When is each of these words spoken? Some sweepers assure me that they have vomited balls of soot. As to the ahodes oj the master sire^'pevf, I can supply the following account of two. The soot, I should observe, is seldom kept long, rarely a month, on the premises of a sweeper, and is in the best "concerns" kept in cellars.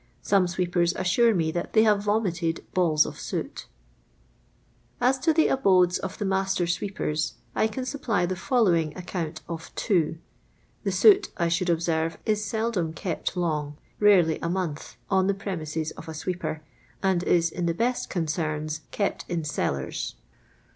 Some 0.23 0.47
sweepers 0.47 0.95
assure 0.95 1.31
me 1.35 1.51
that 1.51 1.73
they 1.73 1.83
have 1.83 2.01
vomited 2.05 2.65
balls 2.73 3.05
of 3.05 3.19
soot. 3.19 3.67
As 4.99 5.19
to 5.19 5.31
the 5.31 5.45
ahodes 5.49 5.99
oj 6.01 6.17
the 6.17 6.25
master 6.25 6.65
sire^'pevf, 6.65 7.33
I 7.53 7.67
can 7.67 7.85
supply 7.85 8.25
the 8.25 8.35
following 8.35 8.97
account 8.97 9.41
of 9.47 9.69
two. 9.75 10.17
The 10.83 10.91
soot, 10.91 11.29
I 11.37 11.49
should 11.49 11.69
observe, 11.69 12.17
is 12.25 12.43
seldom 12.43 12.93
kept 12.93 13.37
long, 13.37 13.77
rarely 13.99 14.39
a 14.41 14.49
month, 14.49 14.95
on 15.11 15.27
the 15.27 15.35
premises 15.35 15.91
of 15.91 16.09
a 16.09 16.15
sweeper, 16.15 16.63
and 17.03 17.21
is 17.21 17.51
in 17.51 17.67
the 17.67 17.75
best 17.75 18.09
"concerns" 18.09 18.81
kept 18.89 19.23
in 19.29 19.43
cellars. 19.43 20.15